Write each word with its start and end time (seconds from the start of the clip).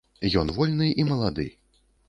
Ён 0.41 0.47
вольны 0.55 0.89
і 1.03 1.07
малады. 1.11 1.47